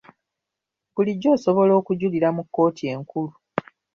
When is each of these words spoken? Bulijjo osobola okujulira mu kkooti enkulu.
Bulijjo 0.93 1.29
osobola 1.35 1.71
okujulira 1.79 2.27
mu 2.35 2.43
kkooti 2.45 2.83
enkulu. 2.93 3.33